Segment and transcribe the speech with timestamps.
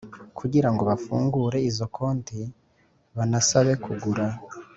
[0.37, 2.39] Kugira ngo bafungure izo konti
[3.17, 4.25] banasabe kugura